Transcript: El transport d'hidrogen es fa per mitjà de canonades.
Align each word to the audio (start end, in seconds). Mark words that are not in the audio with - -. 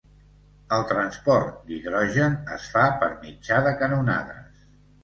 El 0.77 0.85
transport 0.91 1.59
d'hidrogen 1.67 2.41
es 2.59 2.67
fa 2.79 2.87
per 3.05 3.13
mitjà 3.23 3.65
de 3.71 3.77
canonades. 3.85 4.71